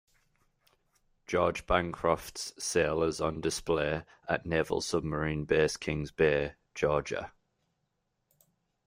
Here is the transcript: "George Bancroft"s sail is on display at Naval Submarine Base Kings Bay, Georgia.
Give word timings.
"George 1.27 1.67
Bancroft"s 1.67 2.53
sail 2.57 3.03
is 3.03 3.21
on 3.21 3.39
display 3.39 4.01
at 4.27 4.47
Naval 4.47 4.81
Submarine 4.81 5.45
Base 5.45 5.77
Kings 5.77 6.09
Bay, 6.09 6.53
Georgia. 6.73 7.33